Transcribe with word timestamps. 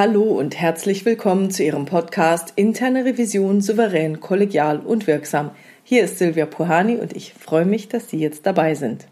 Hallo 0.00 0.22
und 0.22 0.54
herzlich 0.54 1.04
willkommen 1.04 1.50
zu 1.50 1.64
Ihrem 1.64 1.84
Podcast 1.84 2.52
Interne 2.54 3.04
Revision 3.04 3.60
souverän, 3.60 4.20
kollegial 4.20 4.78
und 4.78 5.08
wirksam. 5.08 5.50
Hier 5.82 6.04
ist 6.04 6.18
Silvia 6.18 6.46
Puhani 6.46 6.98
und 6.98 7.16
ich 7.16 7.34
freue 7.34 7.64
mich, 7.64 7.88
dass 7.88 8.08
Sie 8.08 8.20
jetzt 8.20 8.46
dabei 8.46 8.76
sind. 8.76 9.08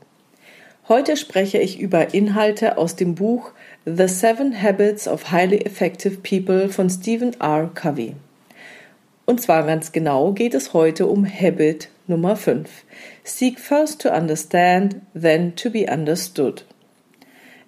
Heute 0.89 1.17
spreche 1.17 1.59
ich 1.59 1.81
über 1.81 2.15
Inhalte 2.15 2.79
aus 2.79 2.95
dem 2.95 3.17
Buch 3.17 3.51
The 3.85 4.07
Seven 4.07 4.63
Habits 4.63 5.09
of 5.09 5.33
Highly 5.33 5.57
Effective 5.57 6.19
People 6.19 6.69
von 6.69 6.89
Stephen 6.89 7.33
R. 7.41 7.69
Covey. 7.75 8.15
Und 9.25 9.41
zwar 9.41 9.67
ganz 9.67 9.91
genau 9.91 10.35
geht 10.35 10.55
es 10.55 10.73
heute 10.73 11.09
um 11.09 11.27
Habit 11.27 11.89
Nummer 12.07 12.37
5. 12.37 12.71
Seek 13.25 13.59
first 13.59 14.03
to 14.03 14.11
understand, 14.11 15.01
then 15.21 15.57
to 15.57 15.69
be 15.69 15.87
understood. 15.93 16.65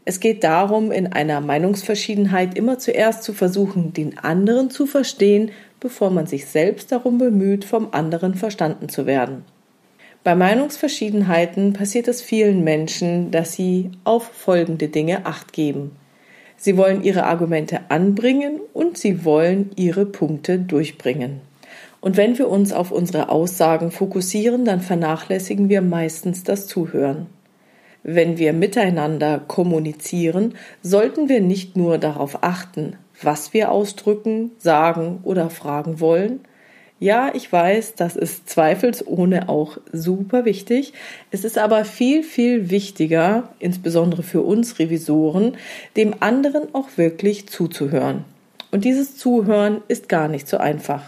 Es 0.09 0.21
geht 0.21 0.43
darum, 0.43 0.91
in 0.91 1.09
einer 1.09 1.43
Meinungsverschiedenheit 1.43 2.57
immer 2.57 2.79
zuerst 2.79 3.23
zu 3.23 3.35
versuchen, 3.35 3.93
den 3.93 4.17
anderen 4.17 4.71
zu 4.71 4.87
verstehen, 4.87 5.51
bevor 5.81 6.09
man 6.09 6.27
sich 6.27 6.47
selbst 6.47 6.93
darum 6.93 7.19
bemüht, 7.19 7.67
vom 7.67 7.89
anderen 7.93 8.35
verstanden 8.35 8.89
zu 8.89 9.05
werden. 9.05 9.45
Bei 10.25 10.35
Meinungsverschiedenheiten 10.35 11.75
passiert 11.75 12.09
es 12.09 12.23
vielen 12.23 12.65
Menschen, 12.65 13.31
dass 13.33 13.53
sie 13.53 13.91
auf 14.05 14.25
folgende 14.25 14.89
Dinge 14.89 15.27
acht 15.27 15.53
geben. 15.53 15.91
Sie 16.57 16.79
wollen 16.79 17.03
ihre 17.03 17.25
Argumente 17.25 17.81
anbringen 17.91 18.61
und 18.73 18.97
sie 18.97 19.27
wollen 19.27 19.73
ihre 19.77 20.07
Punkte 20.07 20.59
durchbringen. 20.59 21.43
Und 22.01 22.17
wenn 22.17 22.39
wir 22.39 22.49
uns 22.49 22.73
auf 22.73 22.93
unsere 22.93 23.29
Aussagen 23.29 23.91
fokussieren, 23.91 24.65
dann 24.65 24.81
vernachlässigen 24.81 25.69
wir 25.69 25.83
meistens 25.83 26.45
das 26.45 26.67
Zuhören. 26.67 27.27
Wenn 28.03 28.39
wir 28.39 28.53
miteinander 28.53 29.41
kommunizieren, 29.47 30.55
sollten 30.83 31.29
wir 31.29 31.41
nicht 31.41 31.77
nur 31.77 31.99
darauf 31.99 32.43
achten, 32.43 32.97
was 33.21 33.53
wir 33.53 33.71
ausdrücken, 33.71 34.53
sagen 34.59 35.21
oder 35.25 35.51
fragen 35.51 36.01
wollen. 36.01 36.41
Ja, 37.01 37.31
ich 37.33 37.53
weiß, 37.53 37.95
das 37.95 38.17
ist 38.17 38.49
zweifelsohne 38.49 39.49
auch 39.49 39.79
super 39.93 40.45
wichtig. 40.45 40.93
Es 41.31 41.45
ist 41.45 41.57
aber 41.57 41.85
viel, 41.85 42.25
viel 42.25 42.71
wichtiger, 42.71 43.51
insbesondere 43.61 44.25
für 44.25 44.41
uns 44.43 44.81
Revisoren, 44.81 45.57
dem 45.97 46.15
anderen 46.21 46.75
auch 46.75 46.89
wirklich 46.97 47.49
zuzuhören. 47.49 48.25
Und 48.73 48.85
dieses 48.85 49.17
Zuhören 49.17 49.81
ist 49.87 50.09
gar 50.09 50.29
nicht 50.29 50.49
so 50.49 50.59
einfach. 50.59 51.05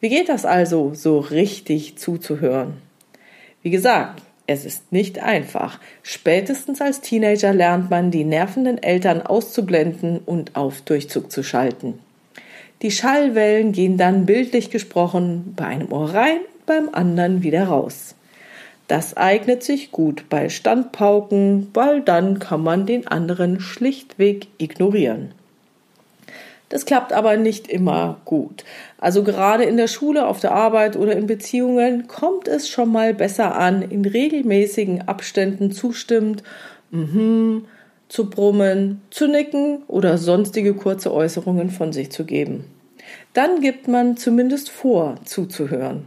Wie 0.00 0.08
geht 0.08 0.28
das 0.28 0.44
also, 0.44 0.94
so 0.94 1.20
richtig 1.20 1.96
zuzuhören? 1.96 2.74
Wie 3.62 3.70
gesagt, 3.70 4.20
es 4.46 4.64
ist 4.64 4.92
nicht 4.92 5.18
einfach. 5.20 5.78
Spätestens 6.02 6.80
als 6.80 7.00
Teenager 7.00 7.52
lernt 7.52 7.90
man, 7.90 8.10
die 8.10 8.24
nervenden 8.24 8.82
Eltern 8.82 9.22
auszublenden 9.22 10.20
und 10.24 10.56
auf 10.56 10.80
Durchzug 10.82 11.30
zu 11.30 11.42
schalten. 11.42 11.98
Die 12.82 12.90
Schallwellen 12.90 13.72
gehen 13.72 13.96
dann 13.96 14.26
bildlich 14.26 14.70
gesprochen 14.70 15.54
bei 15.56 15.66
einem 15.66 15.92
Ohr 15.92 16.12
rein, 16.12 16.40
beim 16.66 16.88
anderen 16.92 17.42
wieder 17.42 17.64
raus. 17.64 18.16
Das 18.88 19.16
eignet 19.16 19.62
sich 19.62 19.92
gut 19.92 20.24
bei 20.28 20.48
Standpauken, 20.48 21.68
weil 21.72 22.00
dann 22.00 22.40
kann 22.40 22.62
man 22.62 22.84
den 22.84 23.06
anderen 23.06 23.60
schlichtweg 23.60 24.48
ignorieren. 24.58 25.32
Das 26.72 26.86
klappt 26.86 27.12
aber 27.12 27.36
nicht 27.36 27.68
immer 27.68 28.22
gut. 28.24 28.64
Also 28.96 29.22
gerade 29.22 29.64
in 29.64 29.76
der 29.76 29.88
Schule, 29.88 30.26
auf 30.26 30.40
der 30.40 30.52
Arbeit 30.52 30.96
oder 30.96 31.14
in 31.14 31.26
Beziehungen 31.26 32.08
kommt 32.08 32.48
es 32.48 32.66
schon 32.66 32.90
mal 32.90 33.12
besser 33.12 33.56
an, 33.56 33.82
in 33.82 34.06
regelmäßigen 34.06 35.06
Abständen 35.06 35.72
zustimmend 35.72 36.42
mhm, 36.90 37.66
zu 38.08 38.30
brummen, 38.30 39.02
zu 39.10 39.28
nicken 39.28 39.82
oder 39.86 40.16
sonstige 40.16 40.72
kurze 40.72 41.12
Äußerungen 41.12 41.68
von 41.68 41.92
sich 41.92 42.10
zu 42.10 42.24
geben. 42.24 42.64
Dann 43.34 43.60
gibt 43.60 43.86
man 43.86 44.16
zumindest 44.16 44.70
vor, 44.70 45.16
zuzuhören. 45.26 46.06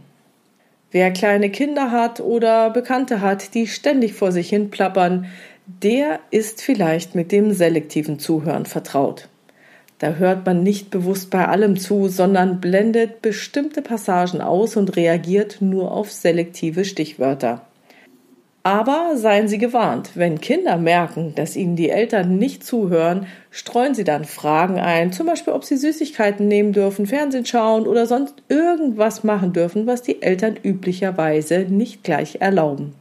Wer 0.90 1.12
kleine 1.12 1.50
Kinder 1.50 1.92
hat 1.92 2.18
oder 2.18 2.70
Bekannte 2.70 3.20
hat, 3.20 3.54
die 3.54 3.68
ständig 3.68 4.14
vor 4.14 4.32
sich 4.32 4.48
hin 4.48 4.70
plappern, 4.70 5.26
der 5.64 6.18
ist 6.32 6.60
vielleicht 6.60 7.14
mit 7.14 7.30
dem 7.30 7.52
selektiven 7.52 8.18
Zuhören 8.18 8.66
vertraut. 8.66 9.28
Da 9.98 10.14
hört 10.14 10.44
man 10.44 10.62
nicht 10.62 10.90
bewusst 10.90 11.30
bei 11.30 11.48
allem 11.48 11.78
zu, 11.78 12.08
sondern 12.08 12.60
blendet 12.60 13.22
bestimmte 13.22 13.80
Passagen 13.80 14.42
aus 14.42 14.76
und 14.76 14.94
reagiert 14.96 15.58
nur 15.60 15.92
auf 15.92 16.12
selektive 16.12 16.84
Stichwörter. 16.84 17.62
Aber 18.62 19.12
seien 19.14 19.46
Sie 19.46 19.58
gewarnt, 19.58 20.10
wenn 20.16 20.40
Kinder 20.40 20.76
merken, 20.76 21.34
dass 21.36 21.54
ihnen 21.54 21.76
die 21.76 21.88
Eltern 21.88 22.36
nicht 22.36 22.64
zuhören, 22.64 23.28
streuen 23.52 23.94
sie 23.94 24.02
dann 24.02 24.24
Fragen 24.24 24.80
ein, 24.80 25.12
zum 25.12 25.28
Beispiel 25.28 25.52
ob 25.52 25.64
sie 25.64 25.76
Süßigkeiten 25.76 26.48
nehmen 26.48 26.72
dürfen, 26.72 27.06
Fernsehen 27.06 27.46
schauen 27.46 27.86
oder 27.86 28.06
sonst 28.06 28.34
irgendwas 28.48 29.22
machen 29.22 29.52
dürfen, 29.52 29.86
was 29.86 30.02
die 30.02 30.20
Eltern 30.20 30.56
üblicherweise 30.60 31.60
nicht 31.60 32.02
gleich 32.02 32.38
erlauben. 32.40 32.94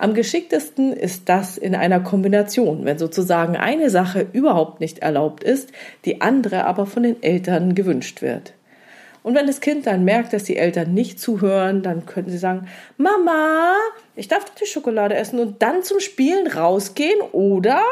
Am 0.00 0.14
geschicktesten 0.14 0.92
ist 0.92 1.28
das 1.28 1.58
in 1.58 1.74
einer 1.74 1.98
Kombination, 1.98 2.84
wenn 2.84 2.98
sozusagen 2.98 3.56
eine 3.56 3.90
Sache 3.90 4.28
überhaupt 4.32 4.78
nicht 4.78 5.00
erlaubt 5.00 5.42
ist, 5.42 5.72
die 6.04 6.20
andere 6.20 6.66
aber 6.66 6.86
von 6.86 7.02
den 7.02 7.20
Eltern 7.20 7.74
gewünscht 7.74 8.22
wird. 8.22 8.52
Und 9.24 9.34
wenn 9.34 9.48
das 9.48 9.60
Kind 9.60 9.88
dann 9.88 10.04
merkt, 10.04 10.32
dass 10.32 10.44
die 10.44 10.56
Eltern 10.56 10.94
nicht 10.94 11.18
zuhören, 11.18 11.82
dann 11.82 12.06
könnten 12.06 12.30
sie 12.30 12.38
sagen, 12.38 12.68
Mama, 12.96 13.74
ich 14.14 14.28
darf 14.28 14.44
doch 14.44 14.54
die 14.54 14.66
Schokolade 14.66 15.16
essen 15.16 15.40
und 15.40 15.62
dann 15.62 15.82
zum 15.82 15.98
Spielen 15.98 16.46
rausgehen, 16.46 17.20
oder? 17.32 17.82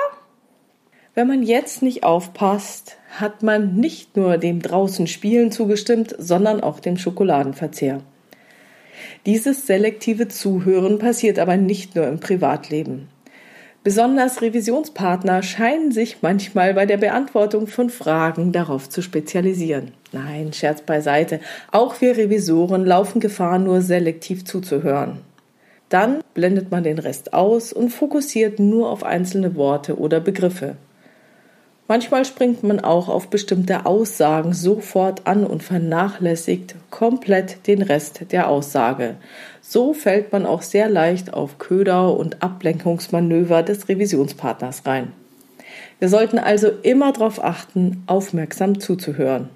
Wenn 1.16 1.26
man 1.26 1.42
jetzt 1.42 1.82
nicht 1.82 2.04
aufpasst, 2.04 2.98
hat 3.18 3.42
man 3.42 3.74
nicht 3.74 4.16
nur 4.16 4.38
dem 4.38 4.62
draußen 4.62 5.08
Spielen 5.08 5.50
zugestimmt, 5.50 6.14
sondern 6.18 6.60
auch 6.60 6.78
dem 6.78 6.98
Schokoladenverzehr. 6.98 8.00
Dieses 9.26 9.66
selektive 9.66 10.28
Zuhören 10.28 10.98
passiert 10.98 11.38
aber 11.38 11.56
nicht 11.56 11.96
nur 11.96 12.06
im 12.06 12.20
Privatleben. 12.20 13.08
Besonders 13.86 14.42
Revisionspartner 14.42 15.44
scheinen 15.44 15.92
sich 15.92 16.16
manchmal 16.20 16.74
bei 16.74 16.86
der 16.86 16.96
Beantwortung 16.96 17.68
von 17.68 17.88
Fragen 17.88 18.50
darauf 18.50 18.88
zu 18.88 19.00
spezialisieren. 19.00 19.92
Nein, 20.10 20.52
Scherz 20.52 20.82
beiseite. 20.82 21.38
Auch 21.70 22.00
wir 22.00 22.16
Revisoren 22.16 22.84
laufen 22.84 23.20
Gefahr, 23.20 23.60
nur 23.60 23.82
selektiv 23.82 24.44
zuzuhören. 24.44 25.18
Dann 25.88 26.20
blendet 26.34 26.72
man 26.72 26.82
den 26.82 26.98
Rest 26.98 27.32
aus 27.32 27.72
und 27.72 27.90
fokussiert 27.90 28.58
nur 28.58 28.90
auf 28.90 29.04
einzelne 29.04 29.54
Worte 29.54 29.96
oder 29.96 30.18
Begriffe. 30.18 30.74
Manchmal 31.88 32.24
springt 32.24 32.64
man 32.64 32.80
auch 32.80 33.08
auf 33.08 33.28
bestimmte 33.28 33.86
Aussagen 33.86 34.52
sofort 34.52 35.24
an 35.26 35.46
und 35.46 35.62
vernachlässigt 35.62 36.74
komplett 36.90 37.68
den 37.68 37.80
Rest 37.80 38.32
der 38.32 38.48
Aussage. 38.48 39.14
So 39.60 39.94
fällt 39.94 40.32
man 40.32 40.46
auch 40.46 40.62
sehr 40.62 40.88
leicht 40.88 41.32
auf 41.32 41.58
Köder 41.58 42.16
und 42.16 42.42
Ablenkungsmanöver 42.42 43.62
des 43.62 43.88
Revisionspartners 43.88 44.84
rein. 44.84 45.12
Wir 46.00 46.08
sollten 46.08 46.38
also 46.38 46.70
immer 46.82 47.12
darauf 47.12 47.42
achten, 47.42 48.02
aufmerksam 48.06 48.80
zuzuhören. 48.80 49.48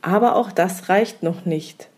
Aber 0.00 0.36
auch 0.36 0.52
das 0.52 0.88
reicht 0.88 1.24
noch 1.24 1.44
nicht. 1.44 1.88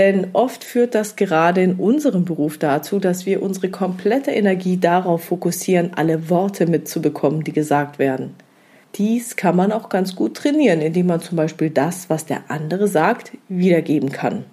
Denn 0.00 0.28
oft 0.32 0.64
führt 0.64 0.94
das 0.94 1.14
gerade 1.14 1.60
in 1.60 1.74
unserem 1.74 2.24
Beruf 2.24 2.56
dazu, 2.56 2.98
dass 2.98 3.26
wir 3.26 3.42
unsere 3.42 3.68
komplette 3.68 4.30
Energie 4.30 4.78
darauf 4.78 5.24
fokussieren, 5.24 5.90
alle 5.94 6.30
Worte 6.30 6.66
mitzubekommen, 6.66 7.44
die 7.44 7.52
gesagt 7.52 7.98
werden. 7.98 8.34
Dies 8.94 9.36
kann 9.36 9.56
man 9.56 9.72
auch 9.72 9.90
ganz 9.90 10.16
gut 10.16 10.38
trainieren, 10.38 10.80
indem 10.80 11.08
man 11.08 11.20
zum 11.20 11.36
Beispiel 11.36 11.68
das, 11.68 12.08
was 12.08 12.24
der 12.24 12.44
andere 12.48 12.88
sagt, 12.88 13.32
wiedergeben 13.50 14.10
kann. 14.10 14.46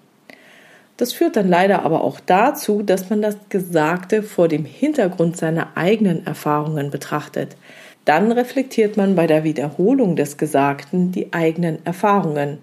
Das 0.98 1.14
führt 1.14 1.38
dann 1.38 1.48
leider 1.48 1.84
aber 1.84 2.04
auch 2.04 2.20
dazu, 2.20 2.84
dass 2.84 3.10
man 3.10 3.22
das 3.22 3.38
Gesagte 3.48 4.24
vor 4.24 4.50
dem 4.50 4.66
Hintergrund 4.66 5.38
seiner 5.38 5.78
eigenen 5.78 6.26
Erfahrungen 6.26 6.92
betrachtet. 6.92 7.56
Dann 8.04 8.34
reflektiert 8.34 8.98
man 8.98 9.16
bei 9.16 9.28
der 9.28 9.46
Wiederholung 9.46 10.18
des 10.18 10.36
Gesagten 10.36 11.14
die 11.14 11.32
eigenen 11.32 11.86
Erfahrungen. 11.86 12.58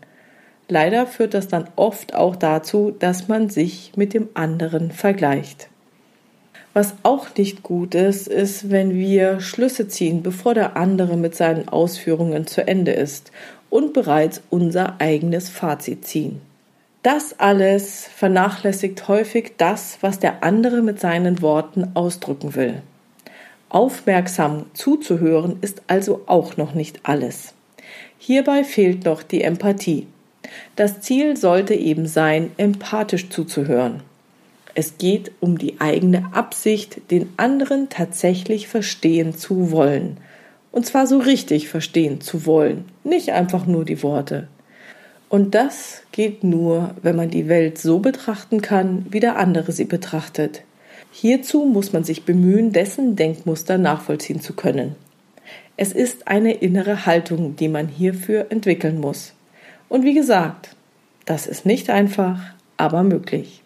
Leider 0.69 1.07
führt 1.07 1.35
das 1.35 1.49
dann 1.49 1.69
oft 1.77 2.15
auch 2.15 2.37
dazu, 2.37 2.95
dass 2.99 3.29
man 3.29 3.51
sich 3.51 3.93
mit 3.97 4.15
dem 4.15 4.29
anderen 4.35 4.91
vergleicht. 4.91 5.69
Was 6.73 6.95
auch 7.05 7.29
nicht 7.37 7.63
gut 7.63 7.95
ist, 7.95 8.27
ist, 8.27 8.71
wenn 8.71 8.95
wir 8.95 9.41
Schlüsse 9.41 9.87
ziehen, 9.87 10.23
bevor 10.23 10.55
der 10.55 10.77
andere 10.77 11.17
mit 11.17 11.37
seinen 11.37 11.69
Ausführungen 11.69 12.47
zu 12.47 12.67
Ende 12.67 12.93
ist 12.93 13.31
und 13.71 13.93
bereits 13.93 14.43
unser 14.51 15.01
eigenes 15.01 15.49
Fazit 15.49 16.05
ziehen. 16.05 16.41
Das 17.05 17.39
alles 17.39 18.07
vernachlässigt 18.07 19.07
häufig 19.09 19.53
das, 19.59 19.99
was 20.01 20.19
der 20.19 20.43
andere 20.43 20.81
mit 20.81 20.99
seinen 20.99 21.43
Worten 21.43 21.93
ausdrücken 21.95 22.55
will. 22.55 22.83
Aufmerksam 23.69 24.67
zuzuhören 24.73 25.59
ist 25.61 25.83
also 25.87 26.23
auch 26.27 26.57
noch 26.57 26.75
nicht 26.75 27.01
alles. 27.03 27.55
Hierbei 28.19 28.65
fehlt 28.65 29.05
noch 29.05 29.23
die 29.23 29.43
Empathie. 29.43 30.07
Das 30.77 31.01
Ziel 31.01 31.37
sollte 31.37 31.75
eben 31.75 32.07
sein, 32.07 32.51
empathisch 32.57 33.29
zuzuhören. 33.31 34.03
Es 34.75 34.99
geht 34.99 35.31
um 35.41 35.57
die 35.57 35.81
eigene 35.81 36.35
Absicht, 36.35 37.11
den 37.11 37.33
anderen 37.37 37.89
tatsächlich 37.91 38.67
verstehen 38.67 39.37
zu 39.37 39.71
wollen 39.71 40.17
Und 40.73 40.87
zwar 40.87 41.07
so 41.07 41.19
richtig 41.19 41.69
verstehen 41.69 42.21
zu 42.21 42.47
wollen, 42.47 42.85
nicht 43.05 43.31
einfach 43.31 43.65
nur 43.67 43.85
die 43.85 44.03
Worte. 44.03 44.49
Und 45.29 45.55
das 45.55 46.03
geht 46.11 46.43
nur, 46.43 46.97
wenn 47.03 47.15
man 47.15 47.31
die 47.31 47.49
Welt 47.49 47.79
so 47.79 48.01
betrachten 48.01 48.61
kann, 48.61 49.07
wie 49.11 49.21
der 49.21 49.37
andere 49.37 49.71
sie 49.71 49.85
betrachtet. 49.85 50.63
Hierzu 51.13 51.65
muss 51.65 51.93
man 51.93 52.03
sich 52.03 52.25
bemühen, 52.25 52.73
dessen 52.73 53.15
Denkmuster 53.15 53.79
nachvollziehen 53.79 54.41
zu 54.41 54.55
können. 54.55 54.97
Es 55.77 55.93
ist 55.93 56.27
eine 56.27 56.55
innere 56.55 57.07
Haltung, 57.07 57.55
die 57.55 57.69
man 57.69 57.87
hierfür 57.87 58.47
entwickeln 58.51 59.01
muss. 59.01 59.34
Und 59.95 60.03
wie 60.05 60.15
gesagt, 60.15 60.75
das 61.25 61.47
ist 61.47 61.67
nicht 61.67 61.89
einfach, 61.89 62.41
aber 62.77 63.05
möglich. 63.05 63.63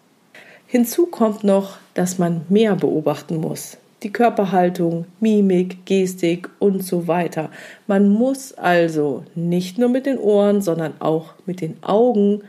Hinzu 0.67 1.07
kommt 1.07 1.43
noch, 1.43 1.77
dass 1.95 2.19
man 2.19 2.41
mehr 2.49 2.75
beobachten 2.75 3.37
muss. 3.37 3.77
Die 4.03 4.13
Körperhaltung, 4.13 5.05
Mimik, 5.19 5.87
Gestik 5.87 6.47
und 6.59 6.85
so 6.85 7.07
weiter. 7.07 7.49
Man 7.87 8.09
muss 8.09 8.53
also 8.53 9.23
nicht 9.33 9.79
nur 9.79 9.89
mit 9.89 10.05
den 10.05 10.19
Ohren, 10.19 10.61
sondern 10.61 10.93
auch 10.99 11.33
mit 11.47 11.61
den 11.61 11.81
Augen 11.81 12.43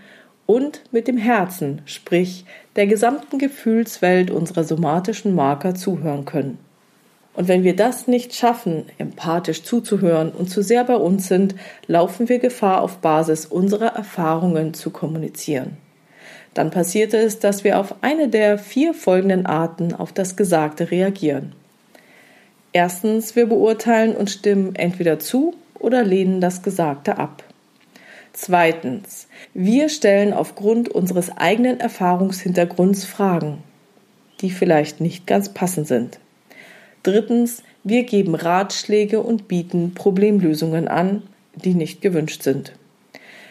und 0.44 0.83
mit 0.93 1.09
dem 1.09 1.17
Herzen, 1.17 1.81
sprich 1.87 2.44
der 2.76 2.87
gesamten 2.87 3.38
Gefühlswelt 3.38 4.31
unserer 4.31 4.65
somatischen 4.65 5.35
Marker 5.35 5.75
zuhören 5.75 6.26
können. 6.26 6.59
Und 7.35 7.49
wenn 7.49 7.62
wir 7.62 7.77
das 7.77 8.09
nicht 8.09 8.35
schaffen, 8.35 8.87
empathisch 8.99 9.62
zuzuhören 9.62 10.31
und 10.31 10.50
zu 10.50 10.62
sehr 10.62 10.85
bei 10.85 10.97
uns 10.97 11.29
sind, 11.29 11.55
laufen 11.87 12.29
wir 12.29 12.38
Gefahr, 12.38 12.82
auf 12.82 12.99
Basis 12.99 13.47
unserer 13.47 13.94
Erfahrungen 13.94 14.75
zu 14.75 14.91
kommunizieren. 14.91 15.77
Dann 16.55 16.71
passiert 16.71 17.15
es, 17.15 17.38
dass 17.38 17.62
wir 17.62 17.79
auf 17.79 17.94
eine 18.03 18.29
der 18.29 18.59
vier 18.59 18.94
folgenden 18.94 19.47
Arten 19.47 19.94
auf 19.94 20.12
das 20.12 20.37
Gesagte 20.37 20.91
reagieren. 20.91 21.53
Erstens, 22.73 23.37
wir 23.37 23.47
beurteilen 23.47 24.17
und 24.17 24.31
stimmen 24.31 24.75
entweder 24.75 25.19
zu 25.19 25.55
oder 25.79 26.05
lehnen 26.05 26.41
das 26.41 26.62
Gesagte 26.62 27.19
ab. 27.19 27.44
Zweitens, 28.33 29.29
wir 29.55 29.88
stellen 29.88 30.33
aufgrund 30.33 30.88
unseres 30.88 31.37
eigenen 31.37 31.81
Erfahrungshintergrunds 31.81 33.05
Fragen, 33.05 33.59
die 34.41 34.50
vielleicht 34.50 35.00
nicht 35.00 35.26
ganz 35.26 35.49
passend 35.49 35.88
sind. 35.88 36.19
Drittens, 37.02 37.62
wir 37.82 38.05
geben 38.05 38.35
Ratschläge 38.35 39.20
und 39.20 39.49
bieten 39.49 39.94
Problemlösungen 39.94 40.88
an, 40.88 41.23
die 41.55 41.75
nicht 41.75 42.02
gewünscht 42.02 42.43
sind. 42.43 42.73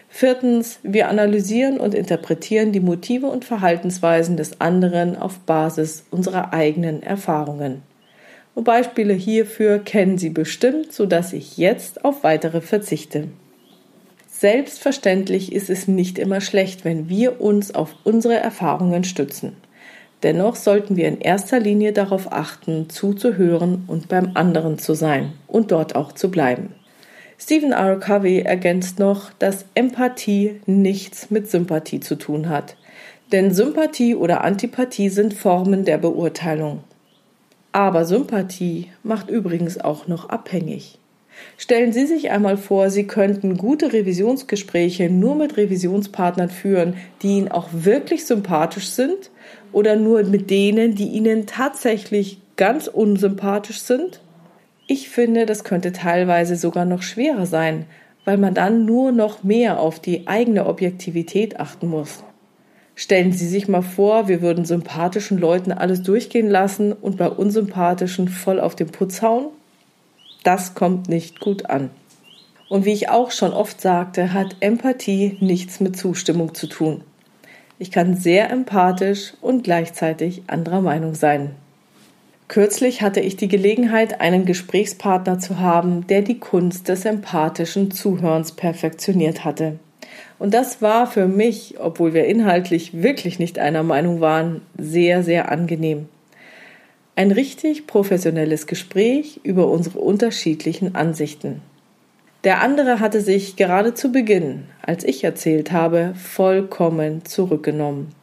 Viertens, 0.07 0.79
wir 0.83 1.07
analysieren 1.07 1.79
und 1.79 1.93
interpretieren 1.93 2.71
die 2.71 2.79
Motive 2.79 3.27
und 3.27 3.45
Verhaltensweisen 3.45 4.37
des 4.37 4.59
anderen 4.59 5.15
auf 5.15 5.39
Basis 5.39 6.05
unserer 6.09 6.51
eigenen 6.53 7.03
Erfahrungen. 7.03 7.83
Und 8.55 8.63
Beispiele 8.63 9.13
hierfür 9.13 9.79
kennen 9.79 10.17
Sie 10.17 10.31
bestimmt, 10.31 10.91
sodass 10.91 11.31
ich 11.33 11.57
jetzt 11.57 12.03
auf 12.03 12.23
weitere 12.23 12.61
verzichte. 12.61 13.29
Selbstverständlich 14.27 15.53
ist 15.53 15.69
es 15.69 15.87
nicht 15.87 16.17
immer 16.17 16.41
schlecht, 16.41 16.85
wenn 16.85 17.07
wir 17.07 17.39
uns 17.41 17.75
auf 17.75 17.95
unsere 18.03 18.35
Erfahrungen 18.35 19.03
stützen. 19.03 19.57
Dennoch 20.24 20.56
sollten 20.56 20.98
wir 20.98 21.07
in 21.07 21.21
erster 21.21 21.60
Linie 21.60 21.94
darauf 21.94 22.31
achten, 22.31 22.89
zuzuhören 22.89 23.86
und 23.88 24.10
beim 24.10 24.31
anderen 24.33 24.77
zu 24.77 24.94
sein 24.94 25.33
und 25.48 25.71
dort 25.71 25.95
auch 25.95 26.12
zu 26.12 26.30
bleiben. 26.30 26.74
Stephen 27.38 27.71
R. 27.71 27.98
Covey 27.98 28.42
ergänzt 28.42 29.00
noch, 29.00 29.31
dass 29.39 29.66
Empathie 29.74 30.60
nichts 30.66 31.31
mit 31.31 31.50
Sympathie 31.50 32.01
zu 32.01 32.16
tun 32.16 32.50
hat. 32.50 32.75
Denn 33.31 33.54
Sympathie 33.54 34.13
oder 34.13 34.44
Antipathie 34.44 35.07
sind 35.07 35.33
Formen 35.33 35.86
der 35.86 36.00
Beurteilung. 36.00 36.83
Aber 37.71 38.04
Sympathie 38.04 38.89
macht 39.04 39.30
übrigens 39.30 39.80
auch 39.80 40.07
noch 40.07 40.27
abhängig. 40.27 40.98
Stellen 41.57 41.91
Sie 41.91 42.06
sich 42.06 42.31
einmal 42.31 42.57
vor, 42.57 42.89
Sie 42.89 43.06
könnten 43.06 43.57
gute 43.57 43.91
Revisionsgespräche 43.91 45.09
nur 45.09 45.36
mit 45.36 45.57
Revisionspartnern 45.57 46.50
führen, 46.50 46.95
die 47.21 47.38
Ihnen 47.38 47.50
auch 47.50 47.69
wirklich 47.71 48.25
sympathisch 48.25 48.88
sind 48.89 49.30
oder 49.71 49.95
nur 49.95 50.24
mit 50.24 50.50
denen, 50.50 50.95
die 50.95 51.09
Ihnen 51.09 51.45
tatsächlich 51.45 52.39
ganz 52.56 52.88
unsympathisch 52.88 53.81
sind? 53.81 54.21
Ich 54.88 55.09
finde, 55.09 55.45
das 55.45 55.63
könnte 55.63 55.91
teilweise 55.91 56.56
sogar 56.56 56.86
noch 56.86 57.03
schwerer 57.03 57.45
sein, 57.45 57.85
weil 58.25 58.38
man 58.38 58.53
dann 58.53 58.85
nur 58.85 59.12
noch 59.12 59.44
mehr 59.44 59.80
auf 59.80 60.00
die 60.00 60.27
eigene 60.27 60.65
Objektivität 60.65 61.59
achten 61.59 61.88
muss. 61.88 62.24
Stellen 62.95 63.31
Sie 63.31 63.47
sich 63.47 63.68
mal 63.68 63.81
vor, 63.81 64.27
wir 64.27 64.42
würden 64.42 64.65
sympathischen 64.65 65.38
Leuten 65.38 65.71
alles 65.71 66.03
durchgehen 66.03 66.50
lassen 66.50 66.92
und 66.92 67.18
bei 67.18 67.30
unsympathischen 67.30 68.27
voll 68.27 68.59
auf 68.59 68.75
den 68.75 68.88
Putz 68.88 69.21
hauen? 69.21 69.47
Das 70.44 70.74
kommt 70.74 71.09
nicht 71.09 71.39
gut 71.39 71.69
an. 71.69 71.89
Und 72.69 72.86
wie 72.86 72.94
ich 72.94 73.09
auch 73.09 73.31
schon 73.31 73.51
oft 73.51 73.81
sagte, 73.81 74.31
hat 74.33 74.56
Empathie 74.59 75.38
nichts 75.41 75.80
mit 75.80 75.97
Zustimmung 75.97 76.53
zu 76.53 76.68
tun. 76.68 77.01
Ich 77.80 77.91
kann 77.91 78.15
sehr 78.15 78.50
empathisch 78.50 79.33
und 79.41 79.63
gleichzeitig 79.63 80.44
anderer 80.47 80.81
Meinung 80.81 81.15
sein. 81.15 81.56
Kürzlich 82.50 83.01
hatte 83.01 83.19
ich 83.19 83.38
die 83.38 83.47
Gelegenheit, 83.47 84.21
einen 84.21 84.45
Gesprächspartner 84.45 85.39
zu 85.39 85.59
haben, 85.59 86.07
der 86.07 86.24
die 86.24 86.39
Kunst 86.39 86.89
des 86.89 87.06
empathischen 87.06 87.92
Zuhörens 87.92 88.53
perfektioniert 88.53 89.45
hatte. 89.45 89.77
Und 90.39 90.53
das 90.53 90.81
war 90.81 91.06
für 91.06 91.27
mich, 91.27 91.75
obwohl 91.80 92.13
wir 92.13 92.25
inhaltlich 92.25 93.01
wirklich 93.01 93.39
nicht 93.39 93.59
einer 93.59 93.83
Meinung 93.83 94.19
waren, 94.19 94.62
sehr, 94.77 95.24
sehr 95.24 95.51
angenehm. 95.51 96.07
Ein 97.19 97.31
richtig 97.31 97.86
professionelles 97.86 98.66
Gespräch 98.66 99.42
über 99.44 99.68
unsere 99.68 100.00
unterschiedlichen 100.00 100.95
Ansichten. 100.95 101.62
Der 102.45 102.62
andere 102.62 103.01
hatte 103.01 103.19
sich 103.19 103.57
gerade 103.57 103.94
zu 103.94 104.13
Beginn, 104.13 104.68
als 104.81 105.04
ich 105.04 105.25
erzählt 105.25 105.74
habe, 105.74 106.13
vollkommen 106.16 107.25
zurückgenommen. 107.25 108.16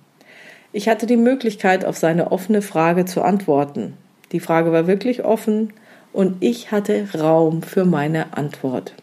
Ich 0.73 0.89
hatte 0.89 1.05
die 1.05 1.19
Möglichkeit, 1.19 1.85
auf 1.85 1.99
seine 1.99 2.33
offene 2.33 2.63
Frage 2.63 3.05
zu 3.05 3.21
antworten. 3.21 3.99
Die 4.33 4.41
Frage 4.41 4.73
war 4.73 4.87
wirklich 4.87 5.27
offen 5.27 5.75
und 6.15 6.43
ich 6.43 6.71
hatte 6.71 7.07
Raum 7.21 7.61
für 7.61 7.85
meine 7.85 8.35
Antwort. 8.35 8.95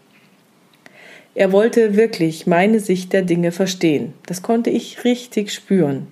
Er 1.36 1.52
wollte 1.52 1.96
wirklich 1.96 2.48
meine 2.48 2.80
Sicht 2.80 3.14
der 3.14 3.22
Dinge 3.22 3.52
verstehen. 3.52 4.16
Das 4.26 4.42
konnte 4.42 4.72
ich 4.72 5.04
richtig 5.04 5.54
spüren. 5.54 6.08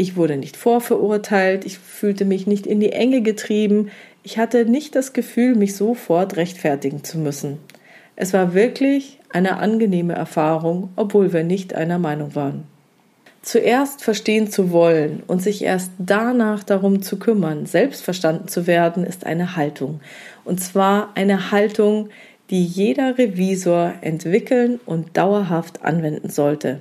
Ich 0.00 0.14
wurde 0.14 0.36
nicht 0.36 0.56
vorverurteilt, 0.56 1.66
ich 1.66 1.80
fühlte 1.80 2.24
mich 2.24 2.46
nicht 2.46 2.68
in 2.68 2.78
die 2.78 2.92
Enge 2.92 3.20
getrieben, 3.20 3.90
ich 4.22 4.38
hatte 4.38 4.64
nicht 4.64 4.94
das 4.94 5.12
Gefühl, 5.12 5.56
mich 5.56 5.74
sofort 5.74 6.36
rechtfertigen 6.36 7.02
zu 7.02 7.18
müssen. 7.18 7.58
Es 8.14 8.32
war 8.32 8.54
wirklich 8.54 9.18
eine 9.30 9.56
angenehme 9.56 10.12
Erfahrung, 10.12 10.90
obwohl 10.94 11.32
wir 11.32 11.42
nicht 11.42 11.74
einer 11.74 11.98
Meinung 11.98 12.36
waren. 12.36 12.62
Zuerst 13.42 14.04
verstehen 14.04 14.48
zu 14.48 14.70
wollen 14.70 15.24
und 15.26 15.42
sich 15.42 15.64
erst 15.64 15.90
danach 15.98 16.62
darum 16.62 17.02
zu 17.02 17.18
kümmern, 17.18 17.66
selbst 17.66 18.04
verstanden 18.04 18.46
zu 18.46 18.68
werden, 18.68 19.02
ist 19.02 19.26
eine 19.26 19.56
Haltung. 19.56 19.98
Und 20.44 20.60
zwar 20.60 21.10
eine 21.16 21.50
Haltung, 21.50 22.10
die 22.50 22.64
jeder 22.64 23.18
Revisor 23.18 23.94
entwickeln 24.02 24.78
und 24.86 25.16
dauerhaft 25.16 25.82
anwenden 25.82 26.30
sollte. 26.30 26.78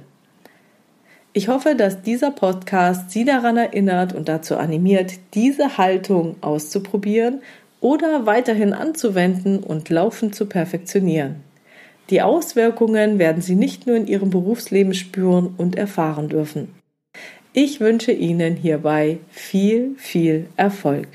Ich 1.38 1.50
hoffe, 1.50 1.76
dass 1.76 2.02
dieser 2.02 2.32
Podcast 2.32 3.12
Sie 3.12 3.24
daran 3.24 3.58
erinnert 3.58 4.12
und 4.12 4.28
dazu 4.28 4.58
animiert, 4.58 5.14
diese 5.36 5.78
Haltung 5.78 6.36
auszuprobieren 6.42 7.44
oder 7.80 8.26
weiterhin 8.26 8.74
anzuwenden 8.74 9.60
und 9.60 9.88
laufend 9.92 10.34
zu 10.34 10.48
perfektionieren. 10.48 11.36
Die 12.10 12.24
Auswirkungen 12.24 13.20
werden 13.20 13.44
Sie 13.44 13.54
nicht 13.54 13.86
nur 13.86 13.98
in 13.98 14.08
Ihrem 14.08 14.32
Berufsleben 14.32 14.96
spüren 14.96 15.54
und 15.58 15.76
erfahren 15.76 16.28
dürfen. 16.28 16.74
Ich 17.54 17.80
wünsche 17.80 18.14
Ihnen 18.14 18.56
hierbei 18.56 19.20
viel, 19.30 19.94
viel 19.98 20.48
Erfolg. 20.56 21.08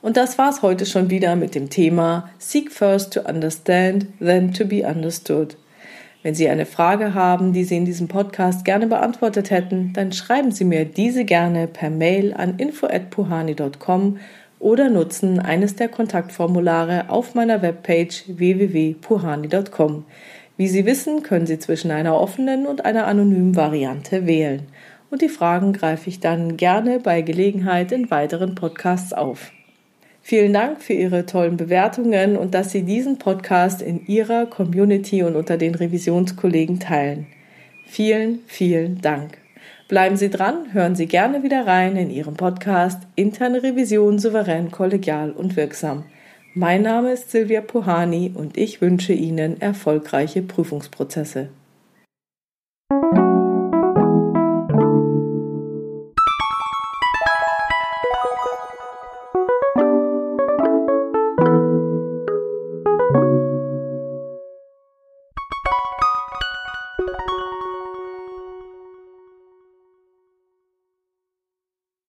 Und 0.00 0.16
das 0.16 0.38
war's 0.38 0.62
heute 0.62 0.86
schon 0.86 1.10
wieder 1.10 1.36
mit 1.36 1.54
dem 1.54 1.68
Thema 1.68 2.30
Seek 2.38 2.72
first 2.72 3.12
to 3.12 3.20
understand, 3.20 4.06
then 4.18 4.54
to 4.54 4.64
be 4.64 4.82
understood. 4.82 5.58
Wenn 6.22 6.34
Sie 6.34 6.48
eine 6.50 6.66
Frage 6.66 7.14
haben, 7.14 7.54
die 7.54 7.64
Sie 7.64 7.78
in 7.78 7.86
diesem 7.86 8.06
Podcast 8.06 8.66
gerne 8.66 8.86
beantwortet 8.86 9.50
hätten, 9.50 9.92
dann 9.94 10.12
schreiben 10.12 10.52
Sie 10.52 10.64
mir 10.64 10.84
diese 10.84 11.24
gerne 11.24 11.66
per 11.66 11.88
Mail 11.88 12.34
an 12.34 12.58
info@puhani.com 12.58 14.18
oder 14.58 14.90
nutzen 14.90 15.38
eines 15.38 15.76
der 15.76 15.88
Kontaktformulare 15.88 17.08
auf 17.08 17.34
meiner 17.34 17.62
Webpage 17.62 18.24
www.puhani.com. 18.26 20.04
Wie 20.58 20.68
Sie 20.68 20.84
wissen, 20.84 21.22
können 21.22 21.46
Sie 21.46 21.58
zwischen 21.58 21.90
einer 21.90 22.20
offenen 22.20 22.66
und 22.66 22.84
einer 22.84 23.06
anonymen 23.06 23.56
Variante 23.56 24.26
wählen. 24.26 24.64
Und 25.10 25.22
die 25.22 25.30
Fragen 25.30 25.72
greife 25.72 26.10
ich 26.10 26.20
dann 26.20 26.58
gerne 26.58 27.00
bei 27.00 27.22
Gelegenheit 27.22 27.92
in 27.92 28.10
weiteren 28.10 28.54
Podcasts 28.54 29.14
auf. 29.14 29.52
Vielen 30.22 30.52
Dank 30.52 30.82
für 30.82 30.92
Ihre 30.92 31.26
tollen 31.26 31.56
Bewertungen 31.56 32.36
und 32.36 32.54
dass 32.54 32.70
Sie 32.70 32.82
diesen 32.82 33.18
Podcast 33.18 33.82
in 33.82 34.06
Ihrer 34.06 34.46
Community 34.46 35.22
und 35.22 35.34
unter 35.34 35.56
den 35.56 35.74
Revisionskollegen 35.74 36.78
teilen. 36.78 37.26
Vielen, 37.86 38.40
vielen 38.46 39.00
Dank. 39.00 39.38
Bleiben 39.88 40.16
Sie 40.16 40.30
dran, 40.30 40.72
hören 40.72 40.94
Sie 40.94 41.06
gerne 41.06 41.42
wieder 41.42 41.66
rein 41.66 41.96
in 41.96 42.10
Ihrem 42.10 42.34
Podcast 42.34 43.02
Interne 43.16 43.62
Revision 43.62 44.20
souverän, 44.20 44.70
kollegial 44.70 45.32
und 45.32 45.56
wirksam. 45.56 46.04
Mein 46.54 46.82
Name 46.82 47.12
ist 47.12 47.30
Silvia 47.30 47.60
Puhani 47.60 48.32
und 48.34 48.56
ich 48.56 48.80
wünsche 48.80 49.12
Ihnen 49.12 49.60
erfolgreiche 49.60 50.42
Prüfungsprozesse. 50.42 51.48